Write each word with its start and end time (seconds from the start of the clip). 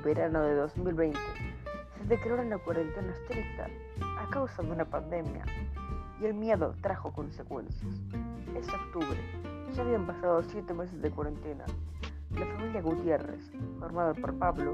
verano 0.00 0.42
de 0.42 0.54
2020, 0.56 1.18
se 1.98 2.04
declaró 2.04 2.42
una 2.42 2.58
cuarentena 2.58 3.12
estricta 3.12 3.68
a 4.18 4.28
causa 4.30 4.62
de 4.62 4.70
una 4.70 4.84
pandemia 4.84 5.44
y 6.20 6.26
el 6.26 6.34
miedo 6.34 6.74
trajo 6.80 7.12
consecuencias. 7.12 7.92
Es 8.56 8.68
octubre, 8.68 9.18
ya 9.72 9.82
habían 9.82 10.06
pasado 10.06 10.42
siete 10.42 10.74
meses 10.74 11.00
de 11.00 11.10
cuarentena. 11.10 11.64
La 12.30 12.46
familia 12.46 12.82
Gutiérrez, 12.82 13.50
formada 13.78 14.14
por 14.14 14.36
Pablo, 14.38 14.72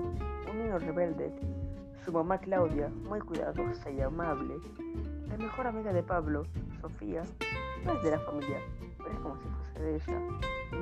un 0.50 0.58
niño 0.58 0.78
rebelde, 0.78 1.32
su 2.04 2.12
mamá 2.12 2.38
Claudia, 2.38 2.88
muy 2.88 3.20
cuidadosa 3.20 3.90
y 3.90 4.00
amable, 4.00 4.54
la 5.28 5.36
mejor 5.36 5.66
amiga 5.66 5.92
de 5.92 6.02
Pablo, 6.02 6.44
Sofía, 6.80 7.22
no 7.84 7.92
es 7.92 8.02
de 8.02 8.10
la 8.10 8.20
familia, 8.20 8.58
pero 8.96 9.10
es 9.10 9.18
como 9.20 9.36
si 9.36 9.48
fuese 9.48 9.80
de 9.80 9.96
ella, 9.96 10.20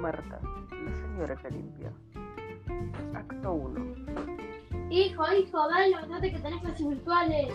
Marta, 0.00 0.40
la 0.70 0.94
señora 0.94 1.36
que 1.36 1.50
limpia. 1.50 1.92
Acto 3.14 3.52
1. 3.52 4.88
Hijo, 4.90 5.32
hijo, 5.32 5.68
dale, 5.68 5.90
levantate 5.90 6.32
que 6.32 6.38
tenés 6.38 6.60
clases 6.60 6.88
virtuales. 6.88 7.54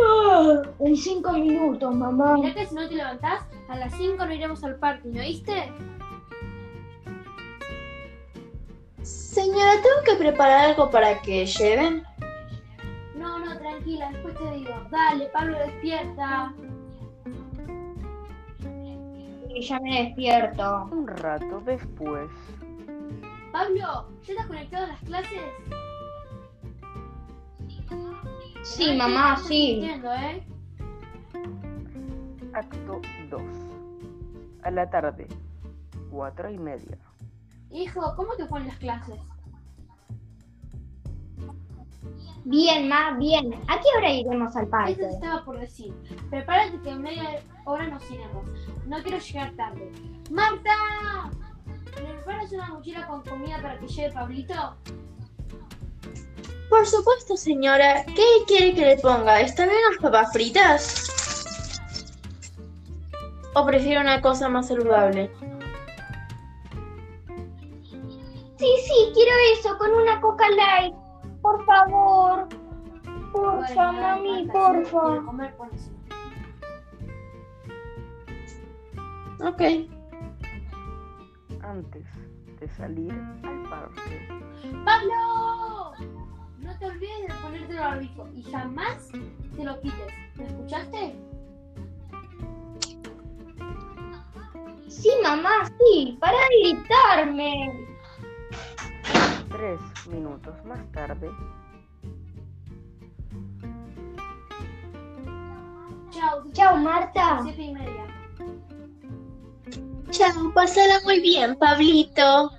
Ah, 0.00 0.62
en 0.80 0.96
cinco 0.96 1.32
minutos, 1.32 1.94
mamá. 1.94 2.34
Mirá 2.36 2.54
que 2.54 2.66
si 2.66 2.74
no 2.74 2.88
te 2.88 2.94
levantás, 2.94 3.44
a 3.68 3.76
las 3.76 3.92
5 3.94 4.24
no 4.24 4.32
iremos 4.32 4.62
al 4.62 4.76
parque, 4.76 5.08
¿no 5.08 5.20
oíste? 5.20 5.72
Señora, 9.02 9.72
¿tengo 9.82 10.02
que 10.04 10.14
preparar 10.14 10.70
algo 10.70 10.90
para 10.90 11.20
que 11.22 11.46
lleven? 11.46 12.04
No, 13.16 13.38
no, 13.38 13.58
tranquila, 13.58 14.10
después 14.12 14.34
te 14.38 14.50
digo. 14.52 14.74
Dale, 14.90 15.26
Pablo, 15.26 15.58
despierta. 15.58 16.54
Y 19.56 19.62
ya 19.62 19.80
me 19.80 20.02
despierto. 20.04 20.84
Un 20.92 21.06
rato 21.06 21.62
después. 21.64 22.30
Pablo, 23.50 24.06
¿ya 24.24 24.32
estás 24.34 24.46
conectado 24.48 24.84
a 24.84 24.88
las 24.88 25.00
clases? 25.00 25.40
Sí, 28.62 28.90
No, 28.90 28.98
mamá, 28.98 29.38
sí. 29.38 29.80
¿eh? 29.82 30.46
Acto 32.52 33.00
2. 33.30 33.42
A 34.62 34.70
la 34.72 34.90
tarde. 34.90 35.26
Cuatro 36.10 36.50
y 36.50 36.58
media. 36.58 36.98
Hijo, 37.70 38.14
¿cómo 38.14 38.34
te 38.36 38.44
fueron 38.44 38.68
las 38.68 38.76
clases? 38.76 39.18
Bien, 42.48 42.88
ma, 42.88 43.10
bien. 43.18 43.52
¿A 43.66 43.74
qué 43.80 43.88
hora 43.98 44.08
iremos 44.12 44.54
al 44.54 44.62
Esto 44.64 44.70
parque? 44.70 44.94
te 44.94 45.08
estaba 45.10 45.44
por 45.44 45.58
decir. 45.58 45.92
Prepárate 46.30 46.80
que 46.80 46.90
en 46.90 47.02
media 47.02 47.42
hora 47.64 47.88
nos 47.88 48.08
iremos. 48.08 48.46
No 48.86 49.02
quiero 49.02 49.18
llegar 49.18 49.52
tarde. 49.56 49.90
¡Marta! 50.30 50.70
¿Me 52.00 52.14
preparas 52.14 52.52
una 52.52 52.68
mochila 52.68 53.04
con 53.08 53.22
comida 53.24 53.60
para 53.60 53.80
que 53.80 53.88
lleve 53.88 54.12
Pablito? 54.14 54.76
Por 56.70 56.86
supuesto, 56.86 57.36
señora. 57.36 58.04
¿Qué 58.14 58.24
quiere 58.46 58.74
que 58.74 58.86
le 58.86 58.96
ponga? 58.98 59.40
¿Están 59.40 59.68
bien 59.68 59.80
las 59.90 60.00
papas 60.00 60.32
fritas? 60.32 61.02
¿O 63.54 63.66
prefiere 63.66 64.00
una 64.00 64.20
cosa 64.20 64.48
más 64.48 64.68
saludable? 64.68 65.32
Sí, 68.56 68.68
sí, 68.86 69.10
quiero 69.14 69.32
eso, 69.58 69.76
con 69.78 69.90
una 69.94 70.20
Coca 70.20 70.48
Light. 70.48 70.94
Por 71.46 71.64
favor. 71.64 72.48
Porfa, 73.32 73.92
Bueno, 73.92 73.92
mami, 74.02 74.48
porfa. 74.48 75.24
comer, 75.24 75.56
póneselo. 75.56 75.96
Ok. 79.48 79.62
Antes 81.62 82.04
de 82.58 82.68
salir 82.70 83.12
al 83.44 83.62
parque. 83.70 84.28
¡Pablo! 84.84 85.92
No 86.58 86.78
te 86.80 86.86
olvides 86.86 87.28
de 87.28 87.34
ponerte 87.40 87.72
el 87.74 87.78
barbijo 87.78 88.28
y 88.34 88.42
jamás 88.50 89.08
te 89.56 89.64
lo 89.64 89.80
quites. 89.80 90.14
¿Me 90.34 90.46
escuchaste? 90.46 91.14
Sí, 94.88 95.10
mamá, 95.22 95.70
sí. 95.78 96.18
Para 96.20 96.38
de 96.38 96.72
gritarme. 96.72 97.85
Tres 99.56 99.80
minutos 100.08 100.54
más 100.66 100.84
tarde. 100.92 101.30
Chao. 106.10 106.44
Chao, 106.52 106.76
Marta. 106.76 107.40
Siete 107.42 107.62
y 107.62 107.72
media. 107.72 108.04
Chao, 110.10 110.52
pásala 110.52 111.00
muy 111.04 111.20
bien, 111.20 111.56
Pablito. 111.56 112.50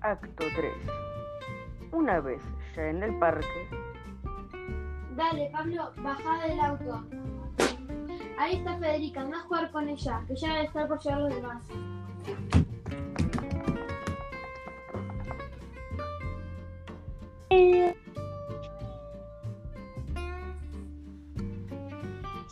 Acto 0.00 0.46
3. 0.56 0.72
Una 1.92 2.18
vez 2.20 2.40
ya 2.74 2.88
en 2.88 3.02
el 3.02 3.18
parque, 3.18 3.68
Dale, 5.16 5.50
Pablo, 5.52 5.92
baja 5.98 6.46
del 6.46 6.60
auto. 6.60 7.04
Ahí 8.38 8.56
está 8.56 8.78
Federica, 8.78 9.20
anda 9.20 9.36
a 9.36 9.42
jugar 9.42 9.70
con 9.70 9.86
ella, 9.90 10.24
que 10.26 10.34
ya 10.34 10.48
debe 10.54 10.64
estar 10.64 10.88
por 10.88 10.98
llegar 10.98 11.20
los 11.20 11.34
demás. 11.34 11.62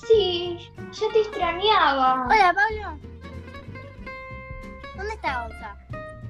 Sí, 0.07 0.71
ya 0.93 1.13
te 1.13 1.21
extrañaba. 1.21 2.27
Hola, 2.27 2.55
Pablo. 2.55 2.99
¿Dónde 4.97 5.15
está 5.15 5.43
Gonza? 5.47 5.77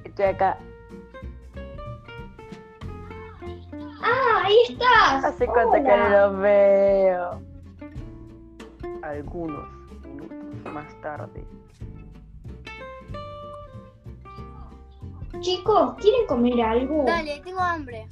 estoy 0.03 0.25
acá. 0.25 0.57
Ah, 4.03 4.41
ahí 4.43 4.57
estás. 4.69 5.23
Hace 5.23 5.47
cuánto 5.47 5.73
que 5.73 5.81
no 5.81 6.09
los 6.09 6.39
veo. 6.39 7.41
Algunos 9.03 9.69
minutos 10.03 10.73
más 10.73 11.01
tarde. 11.01 11.45
Chicos, 15.39 15.95
¿quieren 15.95 16.27
comer 16.27 16.61
algo? 16.61 17.03
Dale, 17.05 17.41
tengo 17.43 17.59
hambre. 17.59 18.07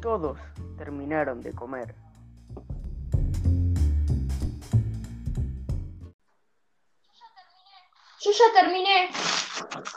Todos 0.00 0.38
terminaron 0.82 1.40
de 1.40 1.52
comer. 1.54 1.94
Yo 8.20 8.30
ya 8.32 8.60
terminé. 8.60 9.10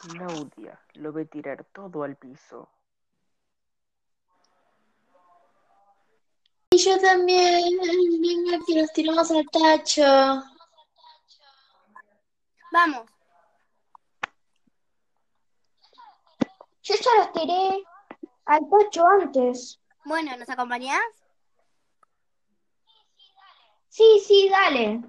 Claudia 0.02 0.80
lo 0.94 1.12
ve 1.12 1.26
tirar 1.26 1.66
todo 1.74 2.04
al 2.04 2.16
piso. 2.18 2.70
Y 6.70 6.78
yo 6.78 7.00
también. 7.00 7.64
Venga, 8.22 8.60
que 8.68 8.82
nos 8.82 8.94
tiramos 8.94 9.32
al 9.32 9.46
tacho. 9.48 10.04
Vamos. 12.72 13.06
Yo 16.84 16.94
ya 16.94 17.12
los 17.18 17.32
tiré 17.34 17.84
al 18.46 18.68
pocho 18.68 19.08
antes. 19.08 19.80
Bueno, 20.06 20.38
¿nos 20.38 20.50
acompañás? 20.50 21.02
Sí, 23.90 24.22
sí, 24.26 24.48
dale. 24.50 25.02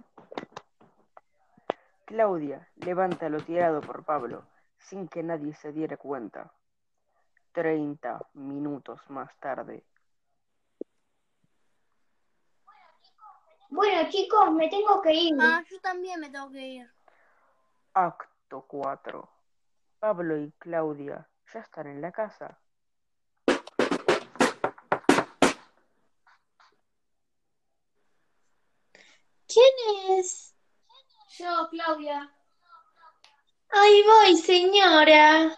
Claudia 2.06 2.66
levanta 2.76 3.28
lo 3.28 3.38
tirado 3.40 3.82
por 3.82 4.04
Pablo 4.04 4.46
sin 4.78 5.06
que 5.08 5.22
nadie 5.22 5.54
se 5.54 5.72
diera 5.72 5.96
cuenta. 5.98 6.50
Treinta 7.52 8.26
minutos 8.34 9.00
más 9.10 9.36
tarde. 9.38 9.84
Bueno, 13.68 14.08
chicos, 14.08 14.52
me 14.52 14.68
tengo 14.68 15.02
que 15.02 15.12
ir. 15.12 15.34
Ah, 15.40 15.62
yo 15.68 15.80
también 15.80 16.20
me 16.20 16.30
tengo 16.30 16.50
que 16.50 16.66
ir. 16.66 16.90
Acto 17.92 18.64
4. 18.66 19.28
Pablo 19.98 20.38
y 20.38 20.52
Claudia 20.52 21.28
ya 21.52 21.60
están 21.60 21.88
en 21.88 22.00
la 22.00 22.12
casa. 22.12 22.58
¿Quién 29.86 30.18
es? 30.18 30.52
Yo, 31.38 31.68
Claudia. 31.70 32.32
Ahí 33.70 34.02
voy, 34.02 34.36
señora. 34.36 35.56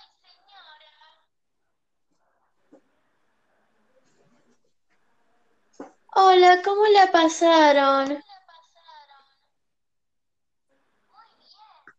Hola, 6.14 6.60
¿cómo 6.62 6.86
la 6.88 7.10
pasaron? 7.10 8.22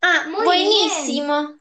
Ah, 0.02 0.26
Muy 0.30 0.46
buenísimo. 0.46 1.58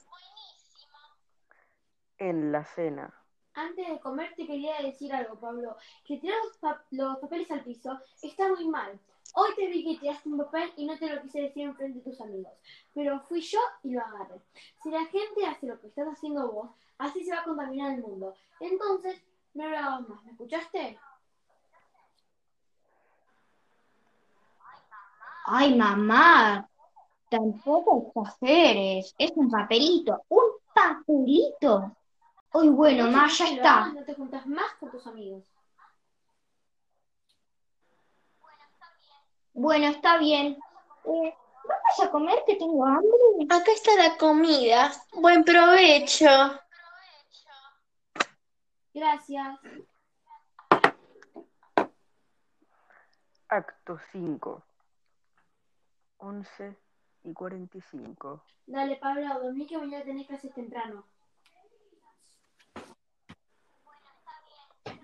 En 2.19 2.53
la 2.53 2.65
cena. 2.65 3.15
Antes 3.59 3.89
de 3.89 3.99
comer 4.01 4.33
te 4.37 4.47
quería 4.47 4.81
decir 4.83 5.13
algo, 5.13 5.35
Pablo. 5.41 5.77
Que 6.05 6.19
tirar 6.19 6.37
los, 6.45 6.57
pa- 6.59 6.85
los 6.93 7.19
papeles 7.19 7.51
al 7.51 7.65
piso 7.65 7.99
está 8.23 8.49
muy 8.49 8.69
mal. 8.69 8.99
Hoy 9.35 9.51
te 9.57 9.67
vi 9.67 9.85
que 9.85 10.01
tiraste 10.01 10.29
un 10.29 10.39
papel 10.39 10.73
y 10.77 10.87
no 10.87 10.97
te 10.97 11.13
lo 11.13 11.21
quise 11.23 11.41
decir 11.43 11.65
enfrente 11.65 11.99
de 11.99 12.05
tus 12.05 12.21
amigos. 12.21 12.53
Pero 12.95 13.21
fui 13.29 13.41
yo 13.41 13.59
y 13.83 13.91
lo 13.91 14.01
agarré. 14.01 14.41
Si 14.83 14.91
la 14.91 15.05
gente 15.07 15.45
hace 15.47 15.67
lo 15.67 15.79
que 15.81 15.89
estás 15.89 16.07
haciendo 16.07 16.51
vos, 16.53 16.71
así 16.99 17.25
se 17.25 17.33
va 17.35 17.41
a 17.41 17.45
contaminar 17.45 17.93
el 17.95 18.01
mundo. 18.03 18.35
Entonces, 18.61 19.21
no 19.55 19.69
lo 19.69 19.77
hagas 19.77 20.09
más. 20.09 20.25
¿Me 20.25 20.31
escuchaste? 20.33 20.99
Ay, 25.47 25.75
mamá, 25.75 26.69
tampoco 27.31 28.13
exageres. 28.15 29.15
Es 29.19 29.33
un 29.35 29.51
papelito, 29.51 30.23
un 30.29 30.43
papelito. 30.75 31.97
Ay, 32.53 32.69
bueno, 32.71 33.11
ma, 33.11 33.29
ya 33.29 33.47
está. 33.49 33.89
no 33.93 34.05
te 34.05 34.15
juntas 34.15 34.47
más 34.47 34.75
con 34.81 34.91
tus 34.91 35.07
amigos. 35.07 35.45
Bueno, 39.53 39.87
está 39.87 40.19
bien. 40.19 40.57
Eh, 41.05 41.35
¿vamos 41.65 42.01
a 42.03 42.11
comer 42.11 42.43
que 42.47 42.57
tengo 42.57 42.85
hambre? 42.87 43.11
Acá 43.51 43.73
está 43.73 43.95
la 43.97 44.17
comida. 44.17 44.93
Buen 45.13 45.45
provecho. 45.45 46.29
Gracias. 48.95 49.59
Acto 53.49 53.99
5. 54.13 54.63
11 56.19 56.77
y 57.25 57.33
45. 57.33 58.45
Dale, 58.67 58.97
Pablo, 58.97 59.41
dormí 59.41 59.67
que 59.67 59.79
mañana 59.79 60.05
tenés 60.05 60.27
clases 60.27 60.53
temprano. 60.53 61.05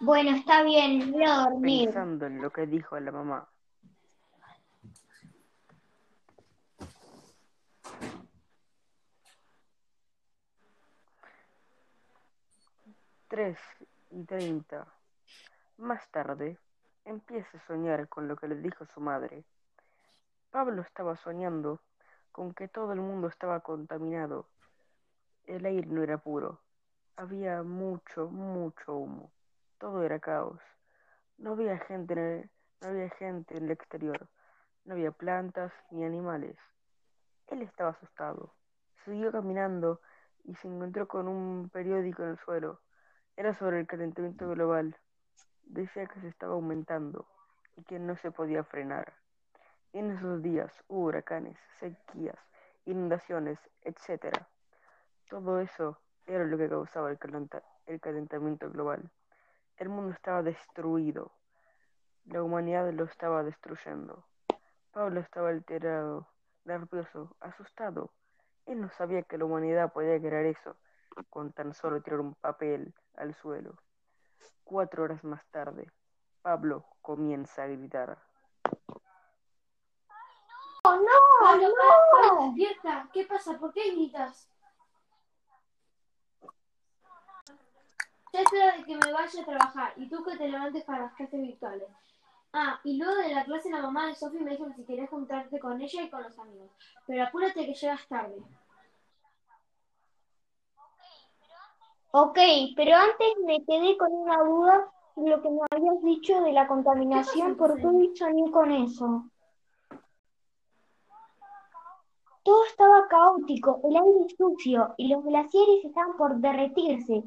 Bueno, 0.04 0.36
está 0.36 0.62
bien, 0.62 1.12
voy 1.12 1.24
a 1.24 1.48
dormir. 1.48 1.86
Pensando 1.86 2.26
en 2.26 2.42
lo 2.42 2.50
que 2.50 2.66
dijo 2.66 3.00
la 3.00 3.10
mamá. 3.10 3.48
Tres 13.28 13.58
y 14.10 14.22
treinta. 14.24 14.86
Más 15.78 16.06
tarde, 16.10 16.58
empieza 17.06 17.56
a 17.56 17.66
soñar 17.66 18.06
con 18.10 18.28
lo 18.28 18.36
que 18.36 18.48
le 18.48 18.56
dijo 18.56 18.84
su 18.84 19.00
madre. 19.00 19.42
Pablo 20.50 20.82
estaba 20.82 21.16
soñando 21.16 21.80
con 22.30 22.52
que 22.52 22.68
todo 22.68 22.92
el 22.92 23.00
mundo 23.00 23.28
estaba 23.28 23.60
contaminado. 23.60 24.48
El 25.46 25.64
aire 25.64 25.86
no 25.86 26.02
era 26.02 26.18
puro. 26.18 26.60
Había 27.16 27.62
mucho, 27.62 28.28
mucho 28.28 28.96
humo. 28.96 29.30
Todo 29.78 30.02
era 30.02 30.18
caos. 30.18 30.60
No 31.38 31.52
había 31.52 31.78
gente 31.78 32.14
en 32.14 32.18
el, 32.20 32.50
no 32.80 32.88
había 32.88 33.10
gente 33.10 33.56
en 33.56 33.64
el 33.64 33.70
exterior. 33.72 34.28
No 34.84 34.94
había 34.94 35.10
plantas 35.12 35.72
ni 35.90 36.04
animales. 36.04 36.56
Él 37.48 37.62
estaba 37.62 37.90
asustado. 37.90 38.54
Siguió 39.04 39.32
caminando 39.32 40.00
y 40.44 40.54
se 40.56 40.68
encontró 40.68 41.08
con 41.08 41.28
un 41.28 41.70
periódico 41.70 42.22
en 42.22 42.30
el 42.30 42.38
suelo. 42.38 42.80
Era 43.36 43.52
sobre 43.54 43.80
el 43.80 43.86
calentamiento 43.86 44.48
global. 44.48 44.96
Decía 45.64 46.06
que 46.06 46.20
se 46.20 46.28
estaba 46.28 46.54
aumentando 46.54 47.26
y 47.76 47.82
que 47.82 47.98
no 47.98 48.16
se 48.16 48.30
podía 48.30 48.62
frenar. 48.64 49.14
En 49.92 50.10
esos 50.10 50.42
días 50.42 50.72
hubo 50.88 51.06
huracanes, 51.06 51.58
sequías, 51.78 52.38
inundaciones, 52.84 53.58
etc. 53.82 54.46
Todo 55.28 55.60
eso 55.60 55.98
era 56.26 56.44
lo 56.44 56.56
que 56.58 56.68
causaba 56.68 57.10
el, 57.10 57.18
calenta- 57.18 57.62
el 57.86 58.00
calentamiento 58.00 58.70
global. 58.70 59.10
El 59.76 59.88
mundo 59.88 60.12
estaba 60.12 60.42
destruido. 60.42 61.32
La 62.26 62.42
humanidad 62.42 62.90
lo 62.92 63.04
estaba 63.04 63.42
destruyendo. 63.42 64.24
Pablo 64.92 65.20
estaba 65.20 65.48
alterado, 65.48 66.28
nervioso, 66.64 67.36
asustado. 67.40 68.12
Él 68.66 68.80
no 68.80 68.88
sabía 68.90 69.22
que 69.22 69.36
la 69.36 69.44
humanidad 69.44 69.92
podía 69.92 70.20
crear 70.20 70.46
eso 70.46 70.76
con 71.30 71.52
tan 71.52 71.74
solo 71.74 72.02
tirar 72.02 72.20
un 72.20 72.34
papel 72.34 72.94
al 73.16 73.34
suelo. 73.34 73.82
Cuatro 74.62 75.04
horas 75.04 75.22
más 75.24 75.44
tarde, 75.50 75.90
Pablo 76.42 76.86
comienza 77.02 77.64
a 77.64 77.66
gritar. 77.66 78.18
Pablo, 80.82 81.08
Pablo, 81.40 81.68
Pablo, 82.12 82.44
despierta. 82.46 83.08
¿Qué 83.12 83.24
pasa? 83.24 83.58
¿Por 83.58 83.72
qué 83.72 83.90
gritas? 83.90 84.53
Hora 88.34 88.76
de 88.76 88.84
que 88.84 88.96
me 88.96 89.12
vaya 89.12 89.42
a 89.42 89.44
trabajar 89.44 89.92
y 89.96 90.08
tú 90.08 90.24
que 90.24 90.36
te 90.36 90.48
levantes 90.48 90.82
para 90.82 91.04
las 91.04 91.14
clases 91.14 91.40
virtuales. 91.40 91.88
Ah, 92.52 92.80
y 92.82 92.96
luego 92.96 93.14
de 93.14 93.32
la 93.32 93.44
clase 93.44 93.70
la 93.70 93.80
mamá 93.80 94.08
de 94.08 94.16
Sofi 94.16 94.38
me 94.38 94.50
dijo 94.50 94.66
que 94.66 94.74
si 94.74 94.84
querías 94.84 95.08
juntarte 95.08 95.60
con 95.60 95.80
ella 95.80 96.02
y 96.02 96.10
con 96.10 96.22
los 96.22 96.36
amigos. 96.38 96.70
Pero 97.06 97.22
apúrate 97.22 97.64
que 97.64 97.74
llegas 97.74 98.08
tarde. 98.08 98.42
Ok, 102.10 102.38
pero 102.74 102.96
antes 102.96 103.28
me 103.44 103.64
quedé 103.64 103.96
con 103.96 104.12
una 104.12 104.42
duda 104.42 104.92
de 105.14 105.30
lo 105.30 105.40
que 105.40 105.50
me 105.50 105.60
habías 105.70 106.02
dicho 106.02 106.40
de 106.42 106.52
la 106.52 106.66
contaminación, 106.66 107.54
¿Qué 107.54 107.58
pasó, 107.60 107.72
¿por 107.72 107.80
qué 107.80 108.16
soñé 108.16 108.50
con 108.50 108.72
eso? 108.72 109.30
Todo 112.42 112.64
estaba 112.66 113.06
caótico, 113.08 113.80
el 113.84 113.96
aire 113.96 114.34
sucio 114.36 114.94
y 114.96 115.08
los 115.08 115.24
glaciares 115.24 115.84
estaban 115.84 116.16
por 116.16 116.36
derretirse. 116.36 117.24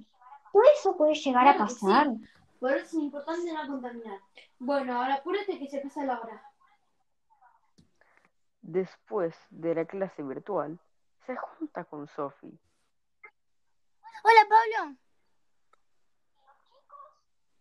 ¿Todo 0.52 0.64
eso 0.74 0.98
puede 0.98 1.16
llegar 1.16 1.48
a 1.48 1.54
sí. 1.54 1.60
pasar? 1.60 2.08
Por 2.60 2.72
eso 2.72 2.86
es 2.86 2.94
importante 2.94 3.54
no 3.54 3.68
contaminar. 3.68 4.20
Bueno, 4.60 5.00
ahora 5.00 5.16
apúrate 5.16 5.60
que 5.60 5.68
se 5.68 5.80
pasa 5.82 6.04
la 6.06 6.20
hora. 6.20 6.44
Después 8.62 9.36
de 9.50 9.76
la 9.76 9.86
clase 9.86 10.24
virtual, 10.24 10.80
se 11.26 11.36
junta 11.36 11.84
con 11.86 12.08
Sophie. 12.08 12.58
Hola, 14.24 14.48
Pablo. 14.50 14.98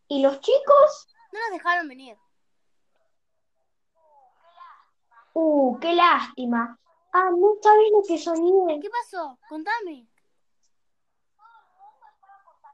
¿Y 0.08 0.22
los 0.22 0.40
chicos? 0.40 1.08
No 1.32 1.40
nos 1.40 1.50
dejaron 1.50 1.88
venir. 1.88 2.16
Uh, 5.34 5.78
qué 5.80 5.94
lástima. 5.94 6.78
Ah, 7.12 7.30
no 7.30 7.54
sabes 7.60 7.90
lo 7.92 8.02
que 8.02 8.18
soñé. 8.18 8.80
¿Qué 8.80 8.88
pasó? 8.88 9.38
Contame. 9.48 10.06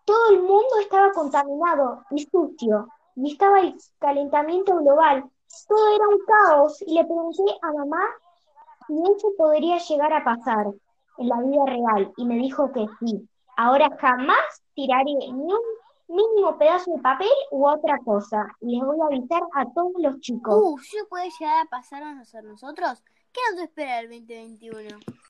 Todo 0.05 0.31
el 0.31 0.41
mundo 0.41 0.79
estaba 0.81 1.11
contaminado 1.13 2.05
y 2.11 2.25
sucio, 2.25 2.89
y 3.15 3.33
estaba 3.33 3.61
el 3.61 3.75
calentamiento 3.99 4.77
global. 4.77 5.25
Todo 5.69 5.95
era 5.95 6.09
un 6.09 6.19
caos 6.27 6.83
y 6.83 6.95
le 6.95 7.05
pregunté 7.05 7.43
a 7.63 7.73
mamá 7.73 8.03
si 8.87 8.95
eso 8.95 9.29
podría 9.37 9.79
llegar 9.79 10.13
a 10.13 10.25
pasar 10.25 10.67
en 11.19 11.29
la 11.29 11.41
vida 11.41 11.65
real 11.67 12.13
y 12.17 12.25
me 12.25 12.37
dijo 12.37 12.73
que 12.73 12.87
sí. 13.01 13.29
Ahora 13.57 13.89
jamás 14.01 14.63
tiraré 14.75 15.13
ni 15.13 15.29
un 15.29 15.61
mínimo 16.09 16.57
pedazo 16.59 16.93
de 16.93 17.03
papel 17.03 17.29
u 17.51 17.67
otra 17.67 17.99
cosa 18.05 18.47
y 18.61 18.77
les 18.77 18.85
voy 18.85 18.99
a 19.01 19.07
avisar 19.07 19.43
a 19.55 19.65
todos 19.73 19.93
los 19.99 20.21
chicos. 20.21 20.55
Uh, 20.57 20.79
¿sí 20.79 20.97
puede 21.09 21.29
llegar 21.39 21.67
a 21.67 21.71
pasarnos 21.71 22.35
a 22.35 22.43
nosotros? 22.43 23.03
¿Qué 23.33 23.41
nos 23.53 23.63
espera 23.63 24.01
el 24.01 24.09
2021? 24.09 24.99